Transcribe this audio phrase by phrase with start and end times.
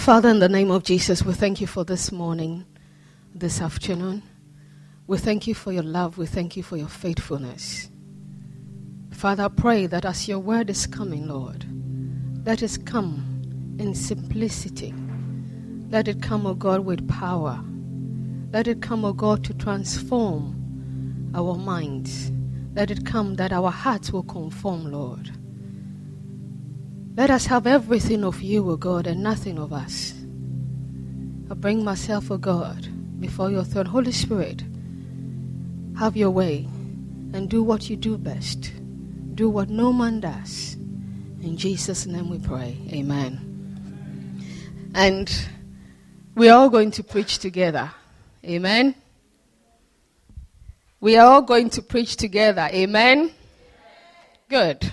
[0.00, 2.64] Father, in the name of Jesus, we thank you for this morning,
[3.34, 4.22] this afternoon.
[5.06, 6.16] We thank you for your love.
[6.16, 7.90] We thank you for your faithfulness.
[9.12, 11.66] Father, I pray that as your word is coming, Lord,
[12.46, 14.94] let it come in simplicity.
[15.90, 17.62] Let it come, O God, with power.
[18.52, 22.32] Let it come, O God, to transform our minds.
[22.74, 25.30] Let it come that our hearts will conform, Lord.
[27.16, 30.14] Let us have everything of you, O God, and nothing of us.
[31.50, 32.88] I bring myself, O God,
[33.20, 33.86] before your throne.
[33.86, 34.62] Holy Spirit,
[35.98, 36.68] have your way
[37.32, 38.72] and do what you do best.
[39.34, 40.74] Do what no man does.
[41.42, 42.76] In Jesus' name we pray.
[42.92, 43.46] Amen.
[44.94, 45.48] And
[46.34, 47.90] we're all going to preach together.
[48.44, 48.94] Amen.
[51.00, 52.68] We are all going to preach together.
[52.72, 53.32] Amen.
[54.48, 54.92] Good.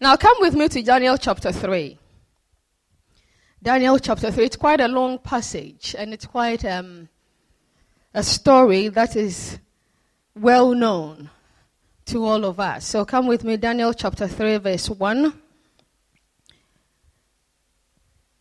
[0.00, 1.98] Now come with me to Daniel chapter 3.
[3.62, 4.44] Daniel chapter 3.
[4.44, 7.08] It's quite a long passage and it's quite um,
[8.12, 9.58] a story that is
[10.34, 11.30] well known
[12.06, 12.84] to all of us.
[12.84, 15.32] So come with me, Daniel chapter 3, verse 1.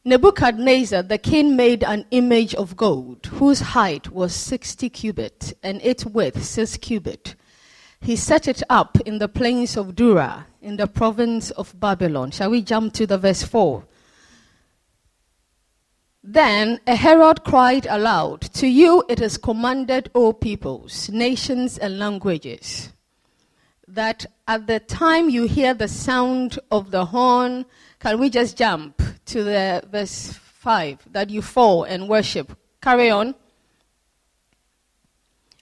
[0.04, 6.06] Nebuchadnezzar the king made an image of gold, whose height was 60 cubits and its
[6.06, 7.36] width 6 cubit.
[8.06, 12.30] He set it up in the plains of Dura, in the province of Babylon.
[12.30, 13.84] Shall we jump to the verse 4?
[16.24, 22.94] Then a herald cried aloud, To you it is commanded, O peoples, nations, and languages,
[23.88, 27.66] that at the time you hear the sound of the horn,
[27.98, 31.08] can we just jump to the verse 5?
[31.12, 32.56] That you fall and worship.
[32.84, 33.34] Carry on.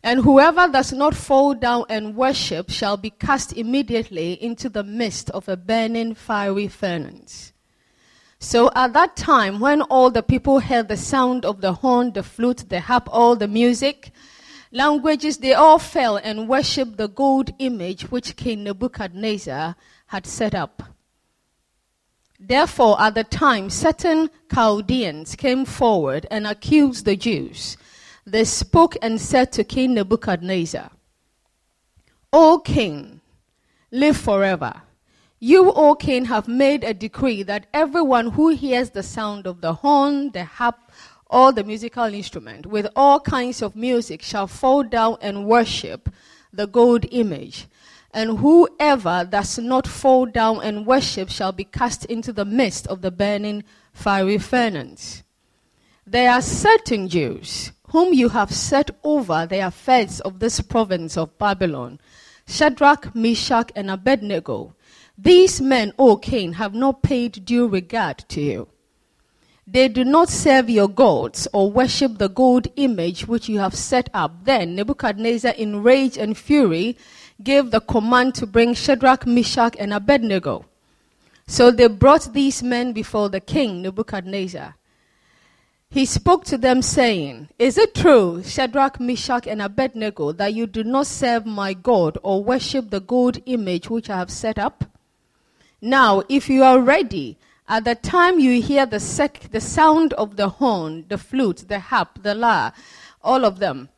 [0.04, 5.30] And whoever does not fall down and worship shall be cast immediately into the midst
[5.30, 7.54] of a burning fiery furnace.
[8.38, 12.24] So at that time, when all the people heard the sound of the horn, the
[12.24, 14.12] flute, the harp, all the music,
[14.74, 19.78] languages, they all fell and worshipped the gold image which King Nebuchadnezzar
[20.08, 20.84] had set up.
[22.38, 27.78] Therefore, at the time, certain Chaldeans came forward and accused the Jews
[28.26, 30.90] they spoke and said to King Nebuchadnezzar,
[32.32, 33.22] O king,
[33.92, 34.74] live forever.
[35.40, 39.74] You, O king, have made a decree that everyone who hears the sound of the
[39.74, 40.92] horn, the harp,
[41.30, 46.10] or the musical instrument with all kinds of music shall fall down and worship
[46.54, 47.68] the gold image.
[48.14, 53.02] And whoever does not fall down and worship shall be cast into the midst of
[53.02, 55.24] the burning fiery furnace.
[56.06, 61.38] There are certain Jews whom you have set over the affairs of this province of
[61.38, 62.00] Babylon,
[62.48, 64.74] Shadrach, Meshach, and Abednego.
[65.16, 68.68] These men, O king, have not paid due regard to you.
[69.68, 74.10] They do not serve your gods or worship the gold image which you have set
[74.12, 74.44] up.
[74.44, 76.98] Then Nebuchadnezzar, in rage and fury,
[77.44, 80.66] gave the command to bring Shadrach, Meshach, and Abednego.
[81.46, 84.74] So they brought these men before the king, Nebuchadnezzar
[85.94, 90.84] he spoke to them, saying, Is it true, Shadrach, Meshach, and Abednego, that you do
[90.84, 94.86] not serve my God or worship the gold image which I have set up?
[95.80, 97.38] Now, if you are ready,
[97.70, 101.78] at the time you hear the, sec- the sound of the horn, the flute, the
[101.78, 102.74] harp, the lyre,
[103.24, 103.90] all of them,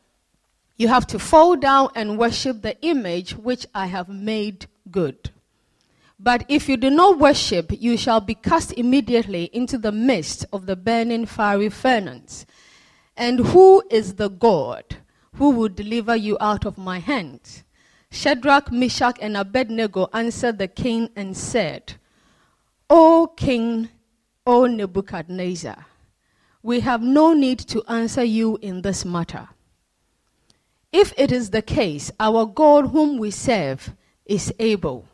[0.75, 5.29] you have to fall down and worship the image which I have made good.
[6.25, 10.66] But if you do not worship, you shall be cast immediately into the midst of
[10.66, 12.47] the burning fiery furnace.
[13.16, 14.97] And who is the God
[15.35, 17.62] who will deliver you out of my hand?
[18.09, 21.94] Shadrach, Meshach, and Abednego answered the king and said,
[22.90, 23.90] O king,
[24.47, 25.85] O Nebuchadnezzar,
[26.64, 29.50] we have no need to answer you in this matter.
[30.91, 33.94] If it is the case, our God whom we serve
[34.25, 35.08] is able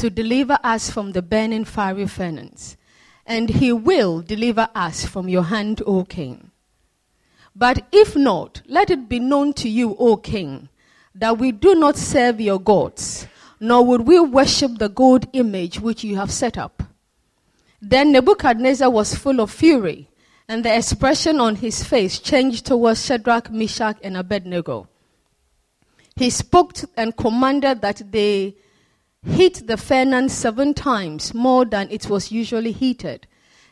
[0.00, 2.78] to deliver us from the burning fiery furnace,
[3.26, 6.50] and he will deliver us from your hand, O king.
[7.54, 10.70] But if not, let it be known to you, O king,
[11.14, 13.26] that we do not serve your gods,
[13.60, 16.82] nor would we worship the gold image which you have set up.
[17.82, 20.08] Then Nebuchadnezzar was full of fury,
[20.48, 24.88] and the expression on his face changed towards Shadrach, Meshach, and Abednego.
[26.16, 28.54] He spoke and commanded that they
[29.24, 33.26] heat the furnace seven times more than it was usually heated.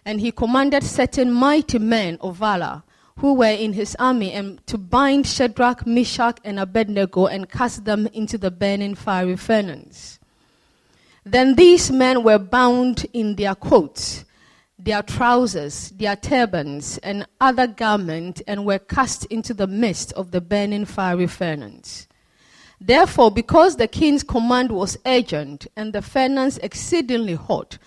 [0.04, 2.82] And he commanded certain mighty men of valor
[3.18, 8.06] who were in his army and to bind Shadrach, Meshach, and Abednego and cast them
[8.08, 10.18] into the burning fiery furnace.
[11.24, 14.24] Then these men were bound in their coats
[14.78, 20.40] their trousers, their turbans, and other garments, and were cast into the midst of the
[20.40, 22.07] burning fiery furnace.
[22.80, 27.78] Therefore, because the king's command was urgent and the furnace exceedingly hot,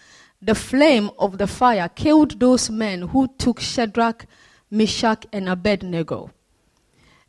[0.42, 4.26] the flame of the fire killed those men who took Shadrach,
[4.70, 6.32] Meshach, and Abednego.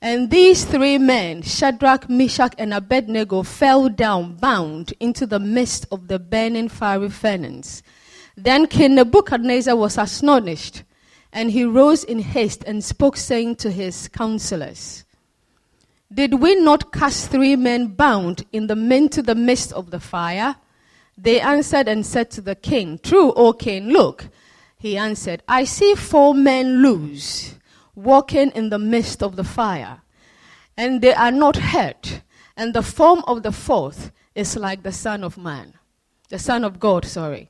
[0.01, 6.09] And these three men, Shadrach, Meshach, and Abednego, fell down bound into the midst of
[6.09, 7.85] the burning fiery furnace.
[8.37, 10.83] Then King Nebuchadnezzar was astonished,
[11.33, 15.05] and he rose in haste and spoke, saying to his counselors,
[16.13, 20.57] Did we not cast three men bound in the into the midst of the fire?
[21.17, 24.29] They answered and said to the king, True, O king, look.
[24.77, 27.55] He answered, I see four men loose,
[27.95, 30.03] walking in the midst of the fire,
[30.77, 32.23] and they are not hurt,
[32.57, 35.75] and the form of the fourth is like the Son of Man,
[36.29, 37.49] the Son of God, sorry.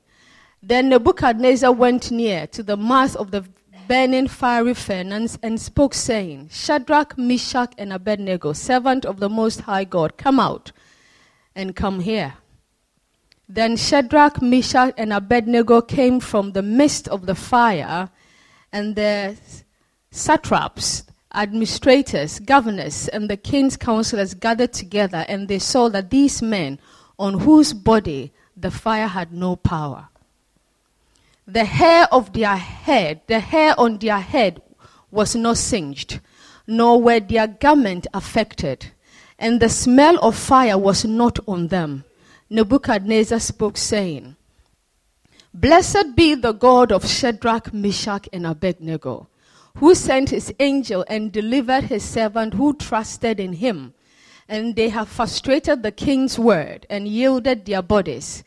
[0.62, 3.44] Then Nebuchadnezzar went near to the mouth of the
[3.88, 9.84] burning fiery furnace and spoke, saying, Shadrach, Meshach, and Abednego, servant of the Most High
[9.84, 10.72] God, come out
[11.54, 12.34] and come here.
[13.48, 18.08] Then Shadrach, Meshach, and Abednego came from the midst of the fire,
[18.72, 19.36] and the
[20.10, 26.78] satraps, administrators, governors, and the king's counselors gathered together, and they saw that these men,
[27.18, 30.08] on whose body the fire had no power,
[31.46, 34.62] the hair of their head, the hair on their head
[35.10, 36.20] was not singed,
[36.66, 38.92] nor were their garment affected,
[39.38, 42.04] and the smell of fire was not on them.
[42.48, 44.36] Nebuchadnezzar spoke, saying,
[45.54, 49.28] Blessed be the God of Shadrach, Meshach, and Abednego,
[49.76, 53.94] who sent his angel and delivered his servant who trusted in him.
[54.48, 58.44] And they have frustrated the king's word and yielded their bodies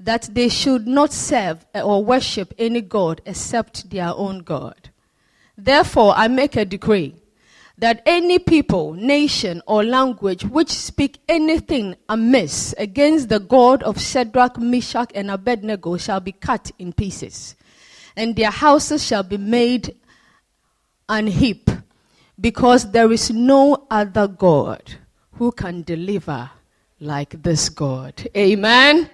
[0.00, 4.90] that they should not serve or worship any God except their own God.
[5.56, 7.16] Therefore, I make a decree
[7.78, 14.58] that any people, nation, or language which speak anything amiss against the God of Shadrach,
[14.58, 17.54] Meshach, and Abednego shall be cut in pieces,
[18.16, 19.94] and their houses shall be made
[21.08, 21.70] an heap,
[22.40, 24.94] because there is no other God
[25.34, 26.50] who can deliver
[27.00, 28.28] like this God.
[28.36, 29.08] Amen.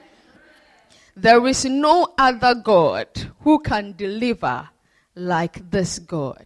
[1.17, 3.07] There is no other God
[3.41, 4.69] who can deliver
[5.15, 6.45] like this God.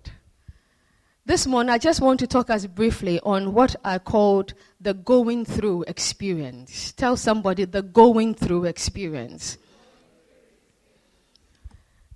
[1.25, 5.45] This morning, I just want to talk as briefly on what I called the going
[5.45, 6.93] through experience.
[6.93, 9.59] Tell somebody the going through experience.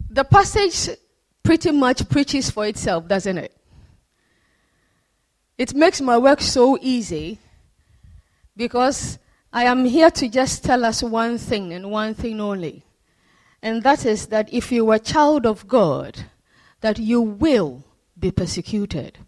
[0.08, 0.96] The passage
[1.43, 3.56] pretty much preaches for itself, doesn't it?
[5.56, 7.38] It makes my work so easy
[8.56, 9.19] because
[9.52, 12.84] I am here to just tell us one thing and one thing only.
[13.60, 16.25] And that is that if you are a child of God,
[16.81, 17.84] that you will
[18.19, 19.19] be persecuted.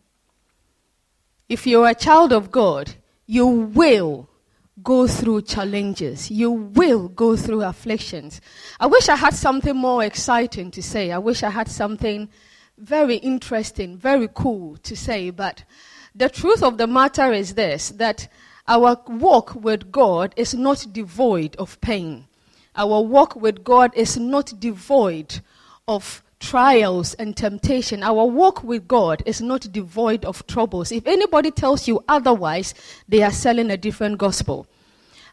[1.48, 2.94] If you are a child of God,
[3.26, 4.28] you will
[4.82, 6.30] go through challenges.
[6.30, 8.40] You will go through afflictions.
[8.80, 11.12] I wish I had something more exciting to say.
[11.12, 12.28] I wish I had something
[12.78, 15.30] very interesting, very cool to say.
[15.30, 15.64] But
[16.14, 18.28] the truth of the matter is this that
[18.66, 22.26] our walk with God is not devoid of pain.
[22.74, 25.40] Our walk with God is not devoid
[25.86, 28.02] of trials and temptation.
[28.02, 30.92] Our walk with God is not devoid of troubles.
[30.92, 32.74] If anybody tells you otherwise,
[33.06, 34.66] they are selling a different gospel.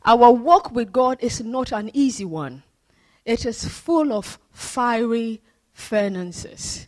[0.05, 2.63] Our walk with God is not an easy one,
[3.23, 5.41] it is full of fiery
[5.73, 6.87] furnaces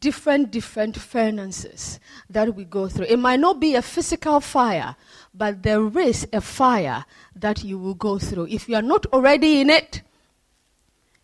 [0.00, 3.06] different, different furnaces that we go through.
[3.06, 4.96] It might not be a physical fire,
[5.34, 8.46] but there is a fire that you will go through.
[8.46, 10.02] If you are not already in it,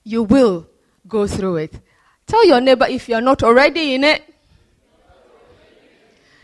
[0.03, 0.67] you will
[1.07, 1.81] go through it.
[2.27, 4.23] Tell your neighbor if you are not already in it,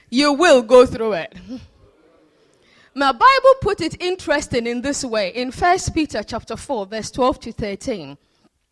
[0.09, 1.35] you will go through it.
[2.95, 7.41] My Bible put it interesting in this way in 1 Peter chapter 4 verse 12
[7.41, 8.17] to 13.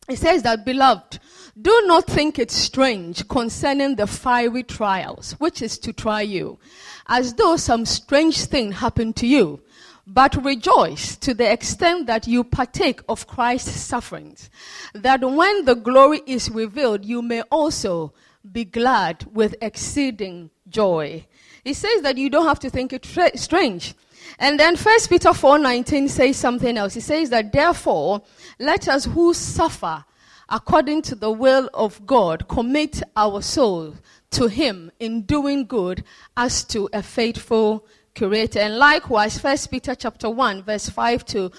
[0.08, 1.18] It says that, beloved,
[1.60, 6.58] do not think it strange concerning the fiery trials, which is to try you,
[7.06, 9.60] as though some strange thing happened to you.
[10.06, 14.50] But rejoice to the extent that you partake of Christ's sufferings,
[14.92, 18.12] that when the glory is revealed, you may also
[18.52, 21.24] be glad with exceeding joy.
[21.62, 23.94] He says that you don't have to think it tra- strange.
[24.38, 26.94] And then First Peter 4:19 says something else.
[26.94, 28.22] He says that therefore
[28.58, 30.04] let us who suffer
[30.48, 33.94] according to the will of God commit our soul
[34.30, 36.04] to him in doing good
[36.36, 38.60] as to a faithful creator.
[38.60, 41.50] And likewise First Peter chapter 1 verse 5 to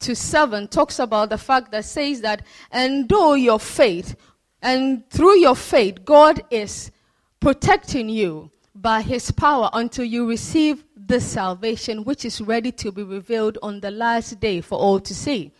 [0.00, 4.16] to 7 talks about the fact that says that and though your faith
[4.62, 6.92] And through your faith, God is
[7.40, 13.02] protecting you by his power until you receive the salvation which is ready to be
[13.02, 15.52] revealed on the last day for all to see.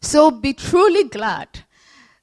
[0.00, 1.48] So be truly glad.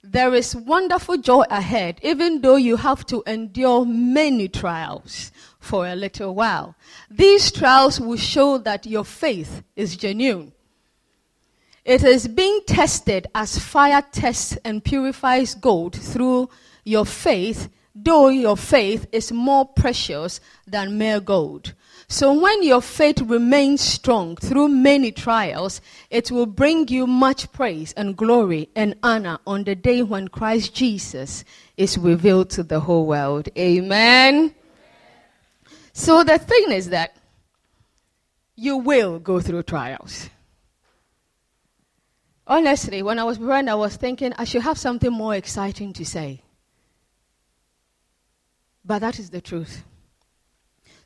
[0.04, 5.96] There is wonderful joy ahead, even though you have to endure many trials for a
[5.96, 6.76] little while.
[7.12, 10.54] These trials will show that your faith is genuine.
[11.84, 16.50] It is being tested as fire tests and purifies gold through
[16.84, 21.74] your faith, though your faith is more precious than mere gold.
[22.08, 25.80] So when your faith remains strong through many trials,
[26.10, 30.74] it will bring you much praise and glory and honor on the day when Christ
[30.74, 31.44] Jesus
[31.78, 33.50] is revealed to the whole world.
[33.56, 34.56] Amen.
[35.94, 37.16] So the thing is that
[38.56, 40.30] you will go through trials.
[42.48, 46.04] Honestly, when I was born, I was thinking I should have something more exciting to
[46.04, 46.42] say.
[48.90, 49.84] But that is the truth.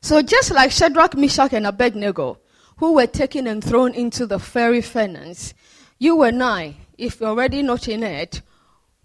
[0.00, 2.38] So, just like Shadrach, Meshach, and Abednego,
[2.78, 5.52] who were taken and thrown into the fiery furnace,
[5.98, 8.40] you and I, if you're already not in it,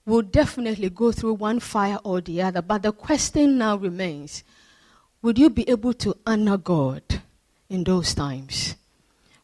[0.06, 2.62] will definitely go through one fire or the other.
[2.62, 4.46] But the question now remains
[5.22, 7.04] would you be able to honor God
[7.68, 8.78] in those times?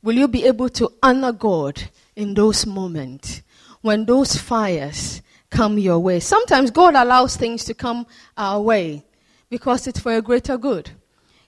[0.02, 3.42] Will you be able to honor God in those moments
[3.82, 5.22] when those fires
[5.56, 6.20] come your way.
[6.20, 8.06] Sometimes God allows things to come
[8.38, 9.05] our way
[9.50, 10.92] because it's for a greater good.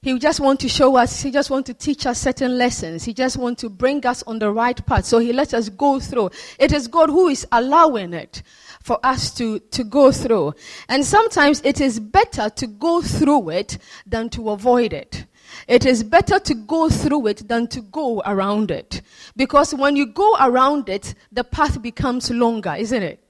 [0.01, 3.03] He just want to show us, he just want to teach us certain lessons.
[3.03, 5.05] He just want to bring us on the right path.
[5.05, 6.29] So he lets us go through.
[6.59, 8.43] It is God who is allowing it
[8.81, 10.53] for us to, to go through.
[10.87, 15.25] And sometimes it is better to go through it than to avoid it.
[15.67, 19.01] It is better to go through it than to go around it.
[19.35, 23.23] Because when you go around it, the path becomes longer, isn't it?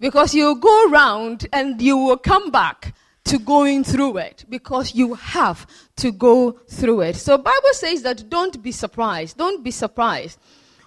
[0.00, 5.14] Because you go around and you will come back to going through it because you
[5.14, 5.66] have
[5.96, 7.16] to go through it.
[7.16, 9.38] So Bible says that don't be surprised.
[9.38, 10.38] Don't be surprised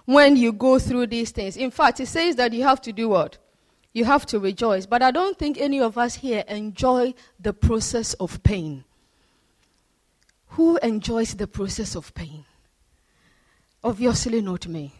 [0.04, 1.56] when you go through these things.
[1.56, 3.38] In fact, it says that you have to do what?
[3.92, 4.86] You have to rejoice.
[4.86, 8.84] But I don't think any of us here enjoy the process of pain.
[10.50, 12.44] Who enjoys the process of pain?
[13.82, 14.92] Obviously, not me.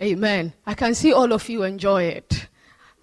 [0.00, 0.52] Amen.
[0.66, 2.46] I can see all of you enjoy it.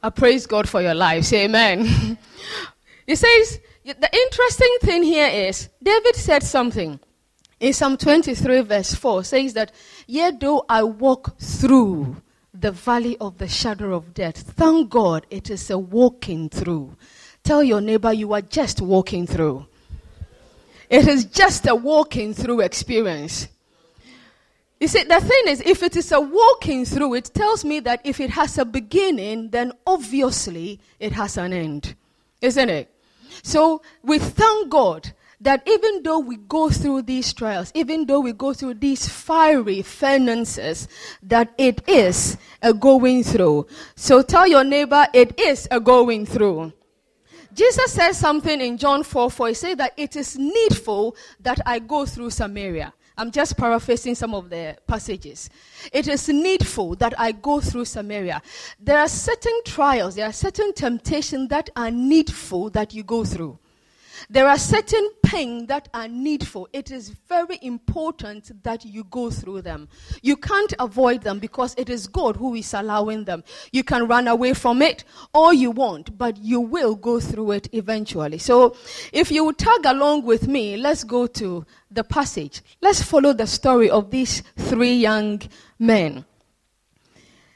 [0.01, 1.33] I praise God for your lives.
[1.33, 2.17] Amen.
[3.05, 6.99] he says, the interesting thing here is, David said something
[7.59, 9.71] in Psalm 23, verse 4, says that,
[10.07, 12.21] Yet though I walk through
[12.53, 16.95] the valley of the shadow of death, thank God it is a walking through.
[17.43, 19.67] Tell your neighbor you are just walking through.
[20.89, 23.47] It is just a walking through experience.
[24.79, 28.01] You see, the thing is, if it is a walking through, it tells me that
[28.03, 31.95] if it has a beginning, then obviously it has an end.
[32.41, 32.91] Isn't it?
[33.43, 35.11] So we thank God
[35.41, 39.81] that even though we go through these trials, even though we go through these fiery
[39.81, 40.87] furnaces,
[41.21, 43.67] that it is a going through.
[43.95, 46.73] So tell your neighbor, it is a going through.
[47.53, 49.47] Jesus says something in John 4 4.
[49.47, 52.93] He says that it is needful that I go through Samaria.
[53.17, 55.49] I'm just paraphrasing some of the passages.
[55.93, 58.41] It is needful that I go through Samaria.
[58.79, 63.57] There are certain trials, there are certain temptations that are needful that you go through.
[64.29, 66.67] There are certain pain that are needful.
[66.73, 69.87] It is very important that you go through them.
[70.21, 73.43] You can't avoid them because it is God who is allowing them.
[73.71, 75.03] You can run away from it
[75.33, 78.37] all you won't, but you will go through it eventually.
[78.37, 78.75] So
[79.11, 82.61] if you tag along with me, let's go to the passage.
[82.81, 85.41] Let's follow the story of these three young
[85.79, 86.25] men.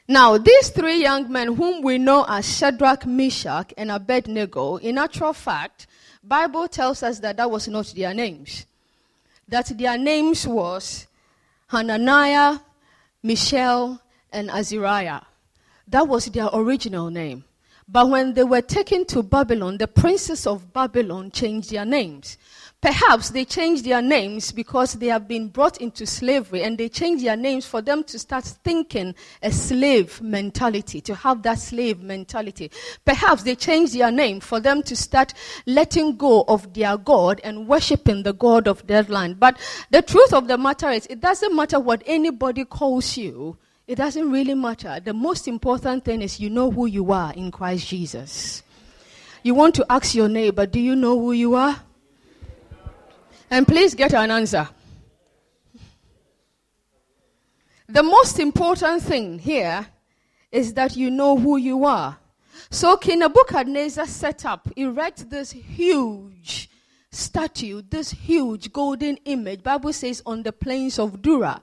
[0.08, 5.32] Now, these three young men, whom we know as Shadrach, Meshach, and Abednego, in actual
[5.32, 5.86] fact,
[6.22, 8.66] Bible tells us that that was not their names.
[9.48, 11.06] That their names was
[11.68, 12.58] Hananiah,
[13.22, 14.00] Mishael,
[14.32, 15.22] and Azariah.
[15.88, 17.44] That was their original name.
[17.88, 22.38] But when they were taken to Babylon, the princes of Babylon changed their names.
[22.80, 27.22] Perhaps they change their names because they have been brought into slavery and they change
[27.22, 32.70] their names for them to start thinking a slave mentality, to have that slave mentality.
[33.04, 35.34] Perhaps they change their name for them to start
[35.66, 39.38] letting go of their God and worshiping the God of their land.
[39.38, 39.58] But
[39.90, 43.58] the truth of the matter is, it doesn't matter what anybody calls you.
[43.86, 45.00] It doesn't really matter.
[45.00, 48.62] The most important thing is you know who you are in Christ Jesus.
[49.42, 51.82] You want to ask your neighbor, do you know who you are?
[53.50, 54.68] And please get an answer.
[57.88, 59.84] The most important thing here
[60.52, 62.16] is that you know who you are.
[62.70, 66.70] So King Nebuchadnezzar set up, erect this huge
[67.10, 71.60] statue, this huge golden image, Bible says, on the plains of Dura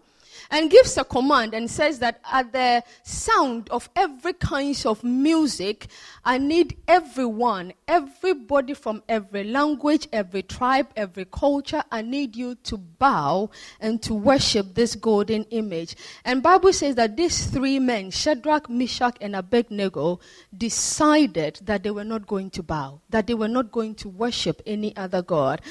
[0.49, 5.87] and gives a command and says that at the sound of every kind of music,
[6.25, 12.77] I need everyone, everybody from every language, every tribe, every culture, I need you to
[12.77, 13.49] bow
[13.79, 15.95] and to worship this golden image.
[16.25, 20.19] And Bible says that these three men, Shadrach, Meshach, and Abednego,
[20.55, 24.61] decided that they were not going to bow, that they were not going to worship
[24.65, 25.61] any other God.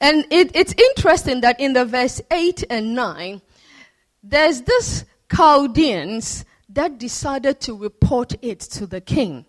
[0.00, 3.40] And it, it's interesting that in the verse 8 and 9,
[4.22, 9.44] there's this Chaldeans that decided to report it to the king.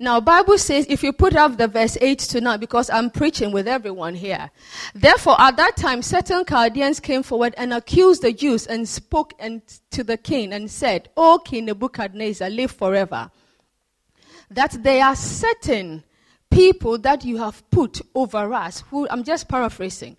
[0.00, 3.50] Now, Bible says, if you put up the verse 8 to 9, because I'm preaching
[3.50, 4.50] with everyone here.
[4.94, 9.60] Therefore, at that time, certain Chaldeans came forward and accused the Jews and spoke and,
[9.90, 13.28] to the king and said, O King Nebuchadnezzar, live forever.
[14.50, 16.04] That there are certain
[16.48, 20.16] people that you have put over us, who, I'm just paraphrasing,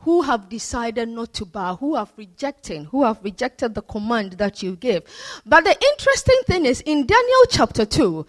[0.00, 4.62] who have decided not to bow, who have rejected, who have rejected the command that
[4.62, 5.02] you gave.
[5.44, 8.24] But the interesting thing is in Daniel chapter 2,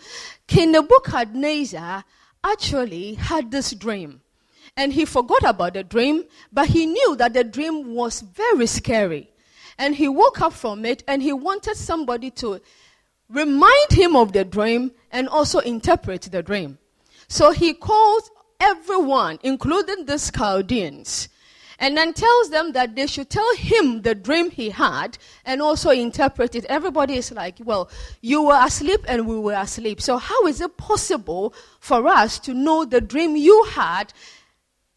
[0.48, 2.04] King Nebuchadnezzar
[2.44, 4.22] actually had this dream.
[4.76, 9.30] And he forgot about the dream, but he knew that the dream was very scary.
[9.78, 12.62] And he woke up from it and he wanted somebody to
[13.30, 16.78] remind him of the dream and also interpret the dream.
[17.28, 18.24] So he called
[18.60, 21.30] everyone, including the Chaldeans,
[21.80, 25.90] and then tells them that they should tell him the dream he had and also
[25.90, 26.66] interpret it.
[26.66, 27.90] Everybody is like, well,
[28.22, 30.02] you were asleep and we were asleep.
[30.02, 34.14] So, how is it possible for us to know the dream you had,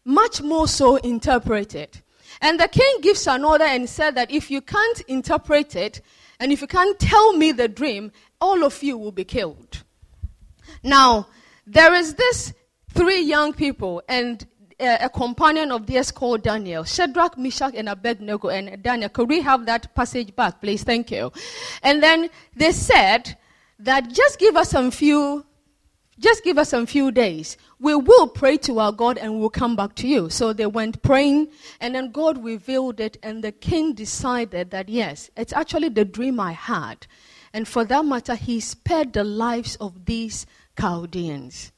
[0.03, 2.01] much more so interpret it?
[2.41, 6.01] And the king gives an order and said that if you can't interpret it
[6.39, 8.11] and if you can't tell me the dream,
[8.41, 9.83] all of you will be killed.
[10.83, 11.27] Now,
[11.65, 12.53] there is this
[12.89, 14.45] three young people, and
[14.79, 19.09] a, a companion of theirs called Daniel, Shadrach, Meshach, and Abednego, and Daniel.
[19.09, 20.83] Could we have that passage back, please?
[20.83, 21.31] Thank you.
[21.81, 23.37] And then they said
[23.79, 25.45] that just give us some few,
[26.19, 27.57] just give us some few days.
[27.79, 30.29] We will pray to our God and we'll come back to you.
[30.29, 31.49] So they went praying,
[31.81, 36.39] and then God revealed it, and the king decided that yes, it's actually the dream
[36.39, 37.07] I had.
[37.51, 40.45] And for that matter, he spared the lives of these
[40.79, 41.72] Chaldeans.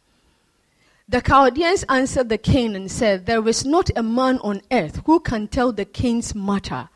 [1.07, 5.19] The Chaldeans answered the king and said, There is not a man on earth who
[5.19, 6.89] can tell the king's matter.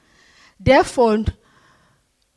[0.60, 1.26] Therefore,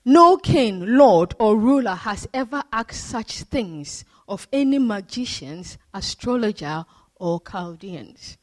[0.04, 6.84] no king, lord, or ruler has ever asked such things of any magicians, astrologer,
[7.16, 8.36] or Chaldeans.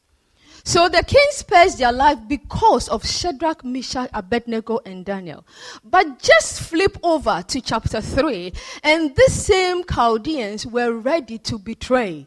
[0.64, 5.46] So the king spares their life because of Shadrach, Meshach, Abednego, and Daniel.
[5.84, 12.26] But just flip over to chapter 3, and these same Chaldeans were ready to betray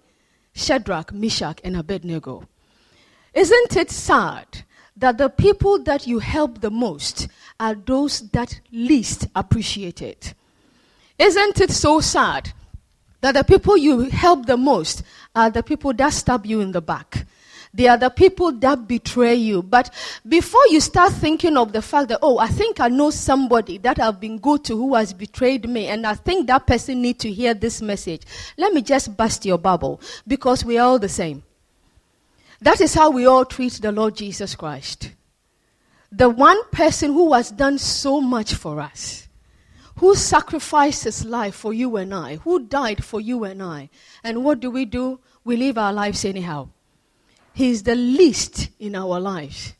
[0.53, 2.47] Shadrach, Meshach, and Abednego.
[3.33, 4.63] Isn't it sad
[4.95, 7.27] that the people that you help the most
[7.59, 10.33] are those that least appreciate it?
[11.17, 12.53] Isn't it so sad
[13.21, 15.03] that the people you help the most
[15.35, 17.25] are the people that stab you in the back?
[17.75, 19.63] They are the people that betray you.
[19.63, 19.91] But
[20.27, 23.99] before you start thinking of the fact that, oh, I think I know somebody that
[23.99, 27.31] I've been good to who has betrayed me, and I think that person needs to
[27.31, 28.23] hear this message,
[28.57, 31.43] let me just bust your bubble because we are all the same.
[32.61, 35.11] That is how we all treat the Lord Jesus Christ.
[36.11, 39.27] The one person who has done so much for us,
[39.97, 43.89] who sacrificed his life for you and I, who died for you and I.
[44.23, 45.19] And what do we do?
[45.43, 46.69] We live our lives anyhow.
[47.53, 49.73] He's the least in our lives.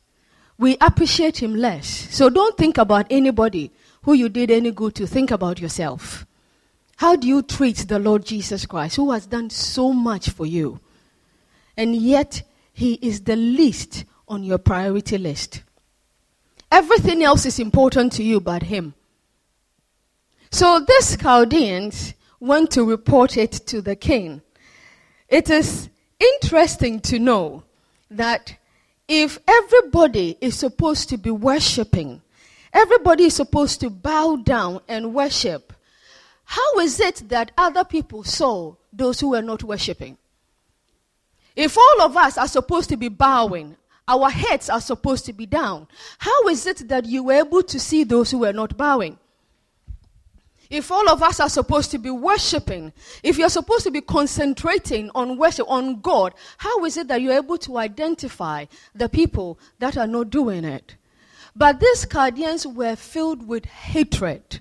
[0.56, 1.86] We appreciate him less.
[2.14, 5.06] So don't think about anybody who you did any good to.
[5.06, 6.24] Think about yourself.
[6.96, 10.78] How do you treat the Lord Jesus Christ, who has done so much for you?
[11.76, 15.62] And yet, he is the least on your priority list.
[16.70, 18.94] Everything else is important to you but him.
[20.50, 24.42] So this Chaldeans went to report it to the king.
[25.28, 25.88] It is
[26.34, 27.64] interesting to know
[28.10, 28.56] that
[29.08, 32.22] if everybody is supposed to be worshiping,
[32.72, 35.72] everybody is supposed to bow down and worship,
[36.44, 40.16] how is it that other people saw those who were not worshiping?
[41.56, 45.46] If all of us are supposed to be bowing, our heads are supposed to be
[45.46, 45.86] down,
[46.18, 49.18] how is it that you were able to see those who were not bowing?
[50.70, 55.10] If all of us are supposed to be worshiping, if you're supposed to be concentrating
[55.14, 59.96] on worship, on God, how is it that you're able to identify the people that
[59.96, 60.96] are not doing it?
[61.54, 64.60] But these Chaldeans were filled with hatred.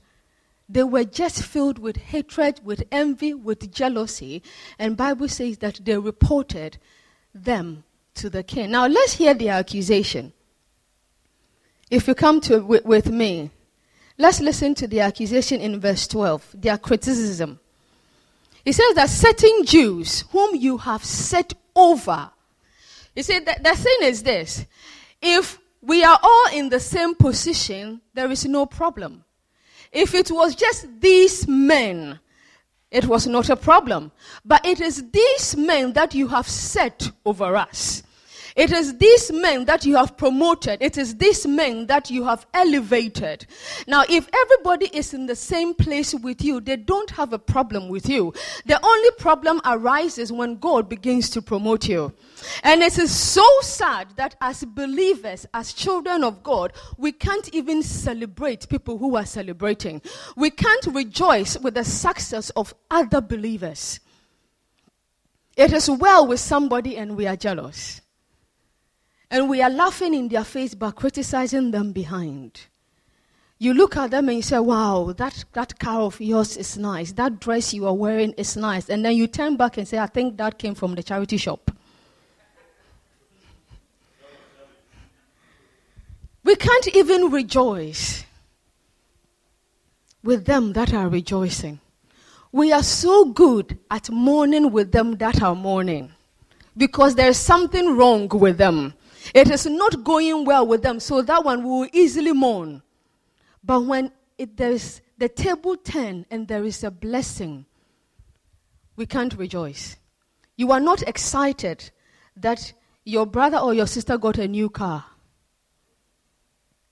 [0.69, 4.43] They were just filled with hatred, with envy, with jealousy,
[4.79, 6.77] and Bible says that they reported
[7.33, 7.83] them
[8.15, 8.71] to the king.
[8.71, 10.33] Now let's hear the accusation.
[11.89, 13.51] If you come to with, with me,
[14.17, 17.59] let's listen to the accusation in verse 12, their criticism.
[18.63, 22.31] He says that certain Jews whom you have set over.
[23.15, 24.65] You see, the, the thing is this
[25.21, 29.23] if we are all in the same position, there is no problem.
[29.91, 32.19] If it was just these men,
[32.89, 34.11] it was not a problem.
[34.45, 38.03] But it is these men that you have set over us.
[38.55, 40.81] It is these men that you have promoted.
[40.81, 43.47] It is these men that you have elevated.
[43.87, 47.89] Now, if everybody is in the same place with you, they don't have a problem
[47.89, 48.33] with you.
[48.65, 52.13] The only problem arises when God begins to promote you.
[52.63, 57.81] And it is so sad that as believers, as children of God, we can't even
[57.81, 60.01] celebrate people who are celebrating.
[60.35, 63.99] We can't rejoice with the success of other believers.
[65.55, 68.01] It is well with somebody and we are jealous.
[69.33, 72.67] And we are laughing in their face but criticizing them behind.
[73.57, 77.13] You look at them and you say, Wow, that, that car of yours is nice.
[77.13, 78.89] That dress you are wearing is nice.
[78.89, 81.71] And then you turn back and say, I think that came from the charity shop.
[86.43, 88.25] We can't even rejoice
[90.23, 91.79] with them that are rejoicing.
[92.51, 96.11] We are so good at mourning with them that are mourning
[96.77, 98.93] because there's something wrong with them.
[99.33, 102.81] It is not going well with them, so that one will easily mourn.
[103.63, 107.65] But when it, there is the table turn and there is a blessing,
[108.95, 109.95] we can't rejoice.
[110.57, 111.91] You are not excited
[112.35, 112.73] that
[113.05, 115.05] your brother or your sister got a new car.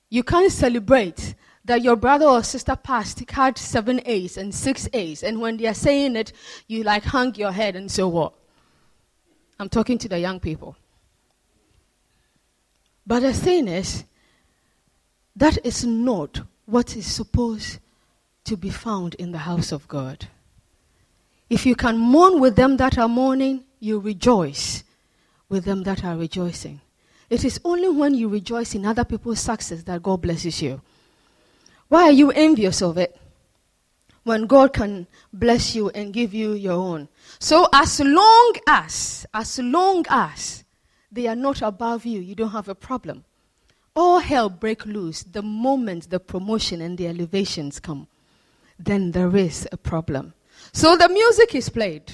[0.10, 5.24] You can't celebrate that your brother or sister passed had seven A's and six A's,
[5.24, 6.34] and when they are saying it,
[6.68, 8.34] you like hang your head and so what?
[9.60, 10.76] I'm talking to the young people.
[13.06, 14.06] But the thing is,
[15.36, 17.80] that is not what is supposed
[18.46, 20.28] to be found in the house of God.
[21.50, 24.84] If you can mourn with them that are mourning, you rejoice
[25.50, 26.80] with them that are rejoicing.
[27.30, 30.82] It is only when you rejoice in other people's success that God blesses you.
[31.88, 33.18] Why are you envious of it?
[34.24, 37.10] When God can bless you and give you your own.
[37.40, 40.64] So as long as, as long as
[41.12, 43.26] they are not above you, you don't have a problem.
[43.96, 48.08] All hell break loose the moment the promotion and the elevations come.
[48.80, 50.34] Then there is a problem.
[50.72, 52.14] So the music is played.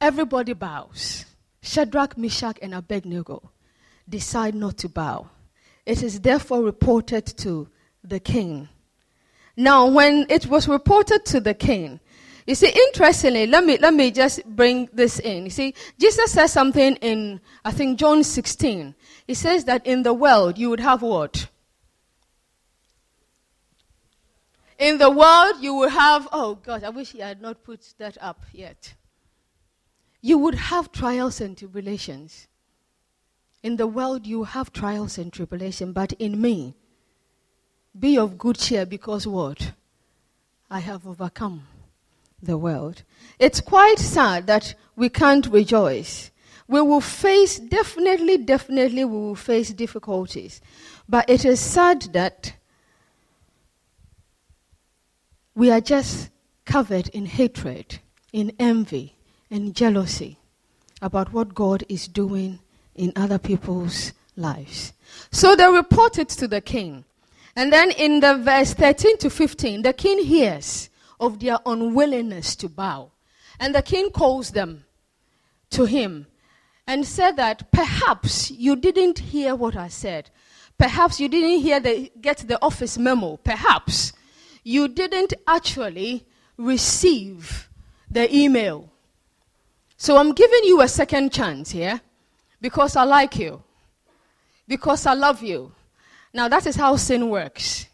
[0.00, 1.24] Everybody bows.
[1.62, 3.50] Shadrach, Meshach, and Abednego
[4.08, 5.28] decide not to bow.
[5.86, 7.68] It is therefore reported to
[8.02, 8.68] the king.
[9.56, 12.00] Now, when it was reported to the king,
[12.50, 15.44] you see, interestingly, let me, let me just bring this in.
[15.44, 18.92] You see, Jesus says something in, I think, John 16.
[19.28, 21.46] He says that in the world you would have what?
[24.80, 28.18] In the world you would have, oh God, I wish he had not put that
[28.20, 28.94] up yet.
[30.20, 32.48] You would have trials and tribulations.
[33.62, 36.74] In the world you have trials and tribulation, but in me,
[37.96, 39.70] be of good cheer because what?
[40.68, 41.68] I have overcome
[42.42, 43.02] the world.
[43.38, 46.30] It's quite sad that we can't rejoice.
[46.68, 50.60] We will face, definitely, definitely, we will face difficulties.
[51.08, 52.54] But it is sad that
[55.54, 56.30] we are just
[56.64, 57.98] covered in hatred,
[58.32, 59.16] in envy,
[59.50, 60.38] and jealousy
[61.02, 62.60] about what God is doing
[62.94, 64.92] in other people's lives.
[65.30, 67.04] So they report it to the king.
[67.56, 70.89] And then in the verse 13 to 15, the king hears
[71.20, 73.12] of their unwillingness to bow.
[73.60, 74.84] And the king calls them
[75.70, 76.26] to him
[76.86, 80.30] and said that perhaps you didn't hear what I said.
[80.78, 83.36] Perhaps you didn't hear the get the office memo.
[83.36, 84.14] Perhaps
[84.64, 87.68] you didn't actually receive
[88.10, 88.90] the email.
[89.96, 92.00] So I'm giving you a second chance here
[92.60, 93.62] because I like you.
[94.66, 95.72] Because I love you.
[96.32, 97.86] Now that is how sin works.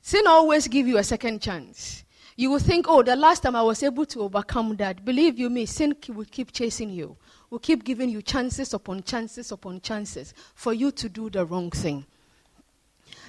[0.00, 2.03] Sin always gives you a second chance.
[2.36, 5.04] You will think, oh, the last time I was able to overcome that.
[5.04, 7.16] Believe you me, sin will keep chasing you,
[7.50, 11.70] will keep giving you chances upon chances upon chances for you to do the wrong
[11.70, 12.04] thing.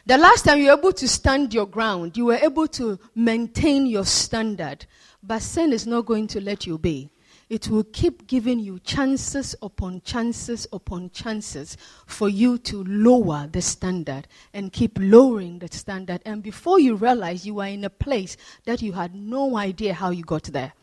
[0.08, 3.88] The last time you were able to stand your ground, you were able to maintain
[3.88, 4.86] your standard,
[5.22, 7.10] but sin is not going to let you be.
[7.50, 11.78] It will keep giving you chances upon chances upon chances
[12.08, 16.22] for you to lower the standard and keep lowering the standard.
[16.26, 20.10] And before you realize you are in a place that you had no idea how
[20.10, 20.74] you got there.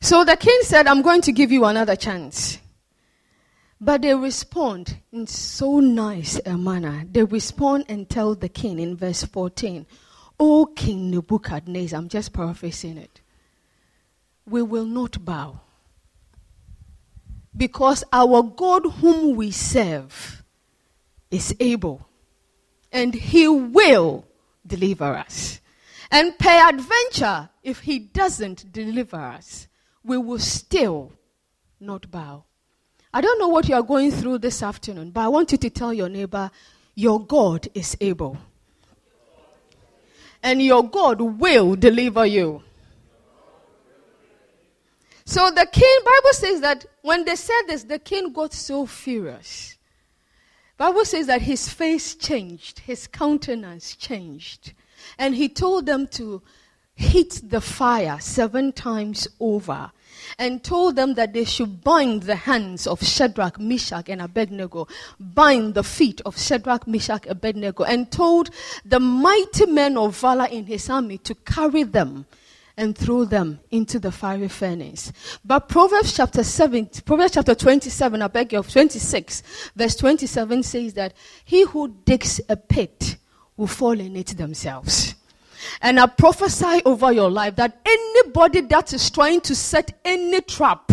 [0.00, 2.58] So the king said, I'm going to give you another chance.
[3.80, 7.04] But they respond in so nice a manner.
[7.10, 9.86] They respond and tell the king in verse 14,
[10.40, 13.21] O King Nebuchadnezzar, I'm just paraphrasing it
[14.52, 15.60] we will not bow.
[17.56, 20.44] Because our God, whom we serve,
[21.30, 22.06] is able
[22.92, 24.26] and he will
[24.66, 25.60] deliver us.
[26.10, 29.66] And peradventure, if he doesn't deliver us,
[30.04, 31.12] we will still
[31.80, 32.44] not bow.
[33.14, 35.70] I don't know what you are going through this afternoon, but I want you to
[35.70, 36.50] tell your neighbor,
[36.94, 38.36] your God is able.
[40.42, 42.62] And your God will deliver you.
[45.24, 49.76] So the king, Bible says that when they said this, the king got so furious.
[50.76, 54.72] Bible says that his face changed, his countenance changed.
[55.18, 56.42] And he told them to
[56.94, 59.90] hit the fire seven times over
[60.38, 64.86] and told them that they should bind the hands of Shadrach, Meshach, and Abednego,
[65.18, 68.50] bind the feet of Shadrach, Meshach, and Abednego, and told
[68.84, 72.26] the mighty men of valor in his army to carry them
[72.76, 75.12] and throw them into the fiery furnace.
[75.44, 79.42] But Proverbs chapter 7, Proverbs chapter 27, I beg you, 26,
[79.76, 83.16] verse 27 says that he who digs a pit
[83.56, 85.14] will fall in it themselves.
[85.80, 90.90] And I prophesy over your life that anybody that is trying to set any trap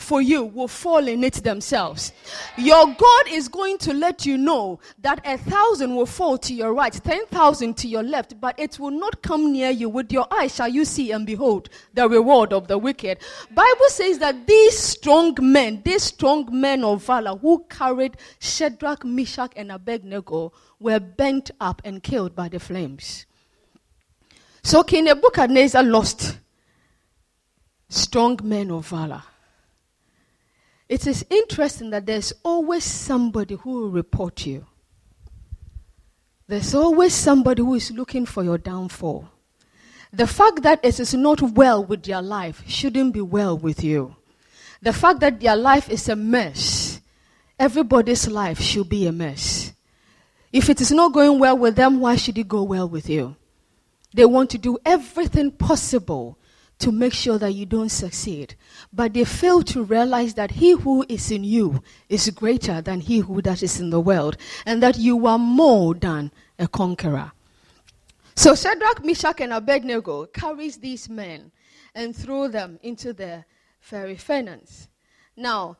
[0.00, 2.12] for you will fall in it themselves.
[2.56, 6.74] Your God is going to let you know that a thousand will fall to your
[6.74, 9.88] right, ten thousand to your left, but it will not come near you.
[9.88, 13.18] With your eyes shall you see and behold the reward of the wicked.
[13.50, 19.52] Bible says that these strong men, these strong men of valor who carried Shadrach, Meshach,
[19.56, 23.26] and Abednego were bent up and killed by the flames.
[24.62, 26.38] So King Nebuchadnezzar lost
[27.88, 29.22] strong men of valor.
[30.90, 34.66] It is interesting that there's always somebody who will report you.
[36.48, 39.28] There's always somebody who is looking for your downfall.
[40.12, 44.16] The fact that it is not well with their life shouldn't be well with you.
[44.82, 47.00] The fact that their life is a mess,
[47.56, 49.72] everybody's life should be a mess.
[50.52, 53.36] If it is not going well with them, why should it go well with you?
[54.12, 56.36] They want to do everything possible
[56.80, 58.56] to make sure that you don't succeed.
[58.92, 63.18] But they fail to realize that he who is in you is greater than he
[63.18, 67.32] who that is in the world, and that you are more than a conqueror.
[68.34, 71.52] So Shadrach, Meshach, and Abednego carries these men
[71.94, 73.44] and throw them into the
[73.80, 74.88] fiery furnace.
[75.36, 75.76] Now,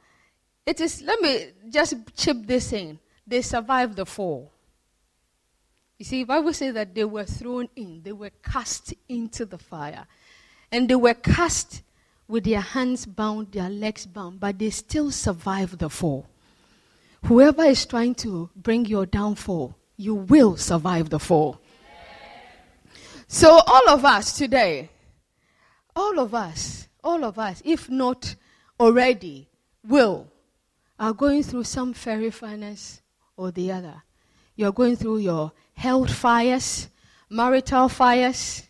[0.66, 2.98] it is, let me just chip this in.
[3.26, 4.52] They survived the fall.
[5.98, 10.06] You see, Bible says that they were thrown in, they were cast into the fire.
[10.72, 11.82] And they were cast
[12.28, 16.26] with their hands bound, their legs bound, but they still survived the fall.
[17.24, 21.60] Whoever is trying to bring your downfall, you will survive the fall.
[23.26, 24.90] So, all of us today,
[25.94, 28.34] all of us, all of us, if not
[28.78, 29.48] already,
[29.86, 30.26] will,
[30.98, 33.02] are going through some fiery furnace
[33.36, 34.02] or the other.
[34.56, 36.88] You're going through your health fires,
[37.28, 38.64] marital fires,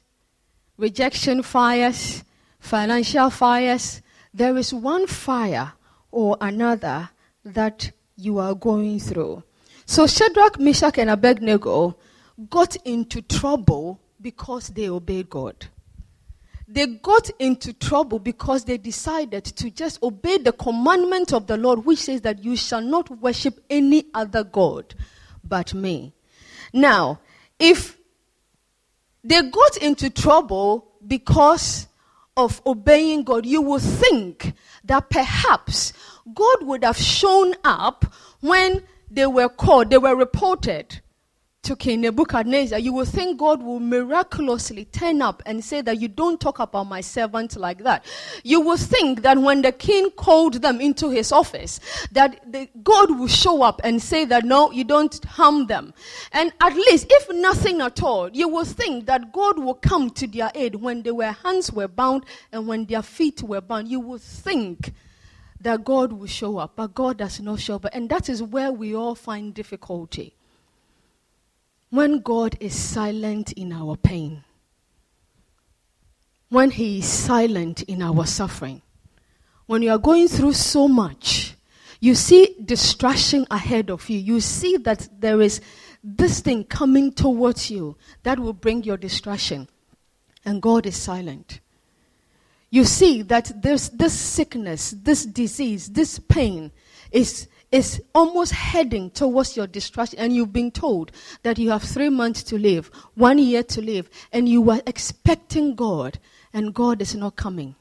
[0.81, 2.25] rejection fires,
[2.59, 4.01] financial fires.
[4.33, 5.75] There is one fire
[6.11, 7.11] or another
[7.45, 9.43] that you are going through.
[9.85, 11.97] So Shadrach, Meshach, and Abednego
[12.49, 15.67] got into trouble because they obeyed God.
[16.67, 21.85] They got into trouble because they decided to just obey the commandment of the Lord,
[21.85, 24.95] which says that you shall not worship any other God
[25.43, 26.13] but me.
[26.73, 27.19] Now,
[27.59, 27.99] if
[29.23, 31.87] they got into trouble because
[32.37, 33.47] of obeying God.
[33.47, 34.55] You would think
[34.85, 35.93] that perhaps
[36.33, 41.01] God would have shown up when they were called, they were reported
[41.63, 46.09] to King Nebuchadnezzar, you will think God will miraculously turn up and say that you
[46.09, 48.05] don't talk about my servant like that.
[48.43, 51.79] You will think that when the king called them into his office,
[52.13, 55.93] that the, God will show up and say that no, you don't harm them.
[56.33, 60.27] And at least, if nothing at all, you will think that God will come to
[60.27, 63.87] their aid when their hands were bound and when their feet were bound.
[63.87, 64.95] You will think
[65.61, 67.85] that God will show up, but God does not show up.
[67.93, 70.35] And that is where we all find difficulty
[71.91, 74.45] when God is silent in our pain.
[76.51, 78.83] when He is silent in our suffering.
[79.67, 81.55] When you are going through so much,
[82.01, 84.19] you see distraction ahead of you.
[84.19, 85.61] You see that there is
[86.03, 89.69] this thing coming towards you that will bring your distraction.
[90.45, 91.61] And God is silent.
[92.71, 96.73] You see that there's this sickness, this disease, this pain
[97.13, 102.09] is, is almost heading towards your destruction, And you've been told that you have three
[102.09, 106.19] months to live, one year to live, and you are expecting God,
[106.53, 107.77] and God is not coming.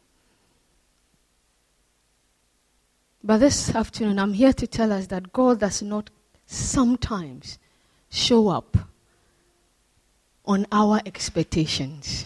[3.23, 6.09] But this afternoon, I'm here to tell us that God does not
[6.45, 7.57] sometimes
[8.09, 8.77] show up
[10.45, 12.25] on our expectations.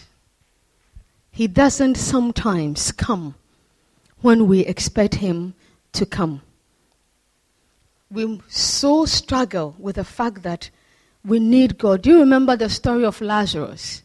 [1.30, 3.34] He doesn't sometimes come
[4.20, 5.54] when we expect Him
[5.92, 6.42] to come.
[8.14, 10.70] We so struggle with the fact that
[11.24, 12.02] we need God.
[12.02, 14.04] Do you remember the story of Lazarus?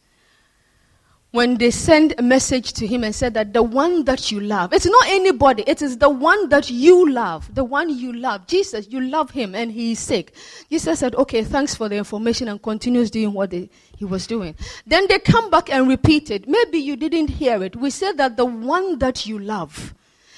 [1.32, 4.74] when they send a message to him and said that the one that you love,
[4.74, 8.48] it's not anybody, it is the one that you love, the one you love.
[8.48, 10.34] Jesus, you love him and he is sick.
[10.72, 14.56] Jesus said, okay, thanks for the information and continues doing what they, he was doing.
[14.88, 16.48] Then they come back and repeat it.
[16.48, 17.76] Maybe you didn't hear it.
[17.76, 19.94] We said that the one that you love,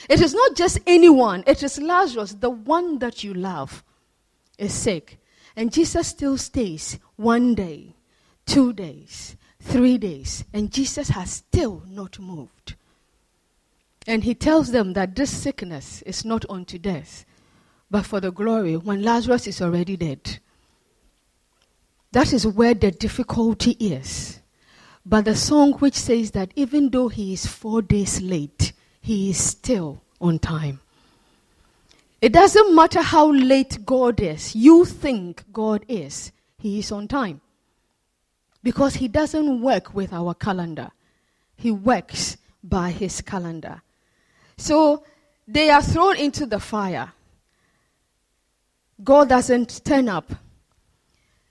[0.09, 3.83] it is not just anyone, it is Lazarus, the one that you love,
[4.57, 5.17] is sick.
[5.55, 7.95] And Jesus still stays one day,
[8.45, 12.75] two days, three days, and Jesus has still not moved.
[14.07, 17.25] And he tells them that this sickness is not unto death,
[17.89, 20.39] but for the glory when Lazarus is already dead.
[22.11, 24.39] That is where the difficulty is.
[25.05, 29.43] But the song which says that even though he is four days late, he is
[29.43, 30.79] still on time.
[32.21, 37.41] It doesn't matter how late God is, you think God is, he is on time.
[38.63, 40.91] Because he doesn't work with our calendar,
[41.55, 43.81] he works by his calendar.
[44.57, 45.03] So
[45.47, 47.11] they are thrown into the fire.
[49.03, 50.31] God doesn't turn up.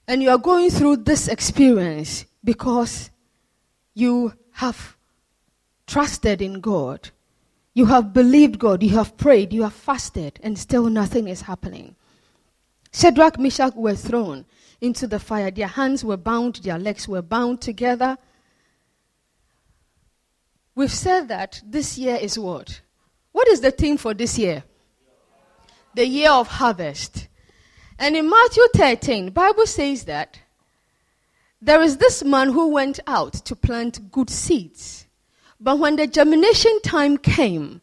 [0.06, 3.10] And you are going through this experience because
[3.94, 4.96] you have
[5.86, 7.10] trusted in God.
[7.74, 8.82] You have believed God.
[8.82, 9.52] You have prayed.
[9.52, 10.40] You have fasted.
[10.42, 11.96] And still nothing is happening.
[12.92, 14.44] Shadrach, Meshach were thrown
[14.80, 15.50] into the fire.
[15.50, 18.18] Their hands were bound, their legs were bound together.
[20.74, 22.80] We've said that this year is what?
[23.32, 24.64] What is the theme for this year?
[25.94, 27.28] The year of harvest.
[27.98, 30.40] And in Matthew 13, Bible says that
[31.60, 34.99] there is this man who went out to plant good seeds.
[35.60, 37.82] But when the germination time came,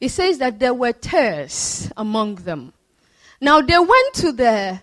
[0.00, 2.72] it says that there were tares among them.
[3.40, 4.80] Now they went to the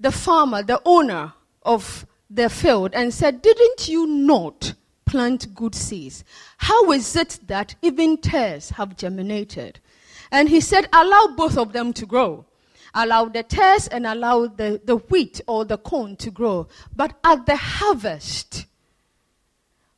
[0.00, 1.32] the farmer, the owner
[1.62, 6.24] of the field, and said, Didn't you not plant good seeds?
[6.56, 9.78] How is it that even tares have germinated?
[10.32, 12.44] And he said, Allow both of them to grow.
[12.94, 16.66] Allow the tares and allow the, the wheat or the corn to grow.
[16.94, 18.66] But at the harvest,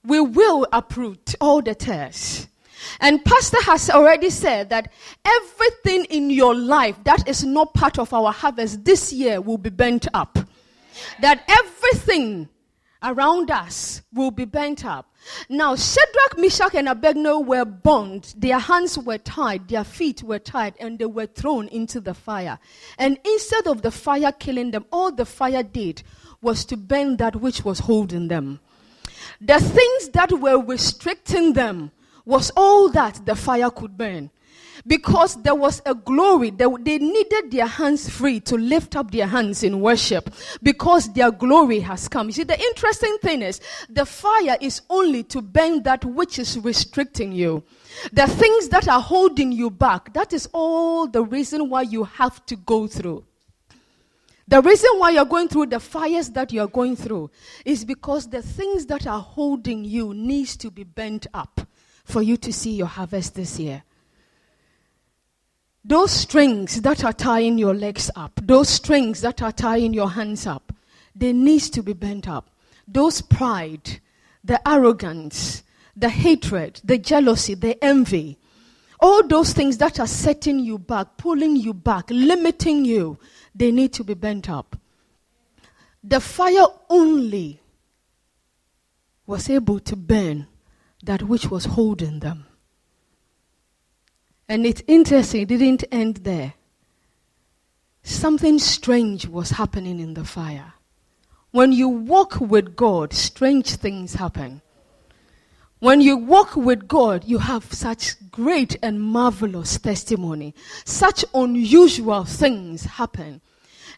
[0.04, 2.48] we will uproot all the tares
[3.00, 4.92] and Pastor has already said that
[5.24, 9.70] everything in your life that is not part of our harvest this year will be
[9.70, 10.38] bent up.
[11.20, 12.48] That everything
[13.02, 15.12] around us will be bent up.
[15.48, 18.34] Now, Shadrach, Meshach, and Abednego were bound.
[18.36, 22.58] Their hands were tied, their feet were tied, and they were thrown into the fire.
[22.98, 26.02] And instead of the fire killing them, all the fire did
[26.40, 28.60] was to burn that which was holding them.
[29.44, 31.90] The things that were restricting them
[32.24, 34.30] was all that the fire could burn.
[34.86, 39.26] Because there was a glory, they, they needed their hands free to lift up their
[39.26, 42.28] hands in worship because their glory has come.
[42.28, 46.58] You see, the interesting thing is the fire is only to burn that which is
[46.58, 47.62] restricting you.
[48.12, 52.44] The things that are holding you back, that is all the reason why you have
[52.46, 53.24] to go through.
[54.46, 57.30] The reason why you're going through the fires that you're going through
[57.64, 61.62] is because the things that are holding you needs to be bent up
[62.04, 63.82] for you to see your harvest this year.
[65.82, 70.46] Those strings that are tying your legs up, those strings that are tying your hands
[70.46, 70.72] up,
[71.14, 72.50] they need to be bent up.
[72.86, 74.00] Those pride,
[74.42, 75.62] the arrogance,
[75.96, 78.38] the hatred, the jealousy, the envy,
[79.00, 83.18] all those things that are setting you back, pulling you back, limiting you,
[83.54, 84.76] they need to be bent up.
[86.02, 87.60] The fire only
[89.26, 90.46] was able to burn
[91.02, 92.46] that which was holding them.
[94.48, 96.54] And it's interesting, it didn't end there.
[98.02, 100.74] Something strange was happening in the fire.
[101.50, 104.60] When you walk with God, strange things happen.
[105.84, 110.54] When you walk with God, you have such great and marvelous testimony.
[110.86, 113.42] Such unusual things happen.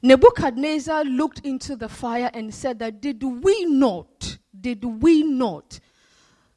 [0.03, 5.79] Nebuchadnezzar looked into the fire and said that did we not, did we not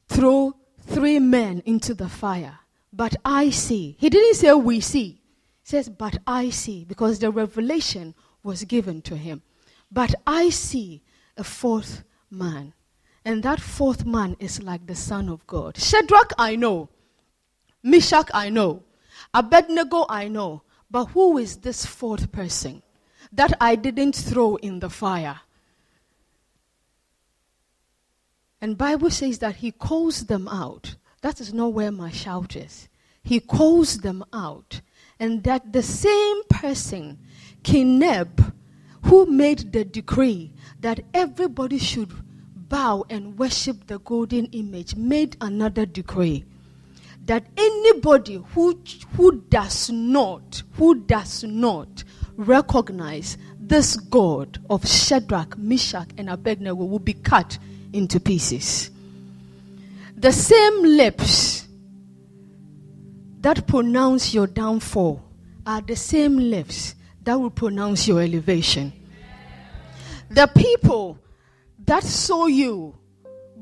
[0.08, 2.58] throw three men into the fire?
[2.92, 3.96] But I see.
[4.00, 5.22] He didn't say we see.
[5.62, 9.42] He says, but I see, because the revelation was given to him.
[9.92, 11.04] But I see
[11.36, 12.02] a fourth
[12.32, 12.72] man.
[13.24, 15.76] And that fourth man is like the Son of God.
[15.76, 16.88] Shadrach, I know.
[17.82, 18.82] Meshach, I know.
[19.34, 20.62] Abednego, I know.
[20.90, 22.82] But who is this fourth person
[23.32, 25.40] that I didn't throw in the fire?
[28.60, 30.96] And Bible says that he calls them out.
[31.22, 32.88] That is not where my shout is.
[33.22, 34.80] He calls them out.
[35.18, 37.18] And that the same person,
[37.62, 38.54] King Neb,
[39.04, 42.12] who made the decree that everybody should
[42.70, 46.46] bow and worship the golden image, made another decree
[47.26, 48.80] that anybody who,
[49.16, 52.02] who does not, who does not
[52.36, 57.58] recognize this God of Shadrach, Meshach, and Abednego will be cut
[57.92, 58.90] into pieces.
[60.16, 61.68] The same lips
[63.40, 65.22] that pronounce your downfall
[65.66, 68.92] are the same lips that will pronounce your elevation.
[70.30, 71.18] The people
[71.90, 72.96] that saw you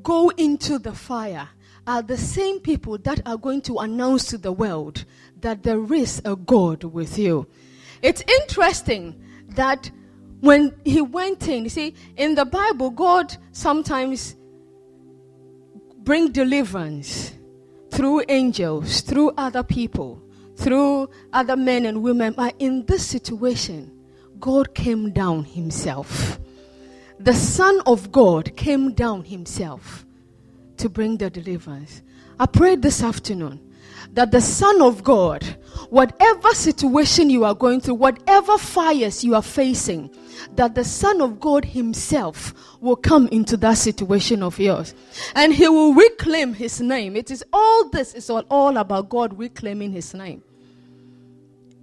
[0.02, 1.48] go into the fire
[1.86, 5.06] are the same people that are going to announce to the world
[5.40, 7.46] that there is a God with you.
[8.02, 9.18] It's interesting
[9.52, 9.90] that
[10.40, 14.36] when he went in, you see, in the Bible, God sometimes
[16.00, 17.32] bring deliverance
[17.90, 20.22] through angels, through other people,
[20.54, 22.34] through other men and women.
[22.34, 23.90] But in this situation,
[24.38, 26.38] God came down himself.
[27.20, 30.06] The Son of God came down himself
[30.76, 32.02] to bring the deliverance.
[32.38, 33.60] I pray this afternoon
[34.12, 35.44] that the Son of God,
[35.90, 40.10] whatever situation you are going through, whatever fires you are facing,
[40.54, 44.94] that the Son of God Himself will come into that situation of yours.
[45.34, 47.16] And He will reclaim His name.
[47.16, 50.42] It is all this is all, all about God reclaiming His name.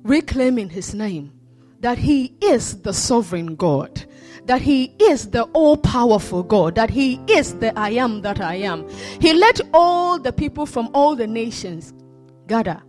[0.04, 1.32] Reclaiming His name.
[1.86, 4.06] That He is the sovereign God
[4.46, 8.56] that He is the all powerful God, that He is the I am that I
[8.56, 8.88] am.
[9.20, 11.94] He let all the people from all the nations
[12.48, 12.82] gather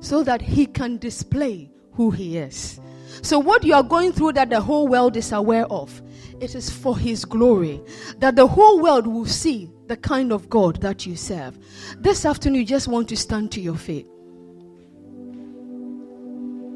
[0.00, 2.80] so that He can display who He is.
[3.22, 6.02] So, what you are going through that the whole world is aware of,
[6.40, 7.82] it is for His glory,
[8.18, 11.58] that the whole world will see the kind of God that you serve.
[11.98, 14.06] This afternoon, you just want to stand to your feet.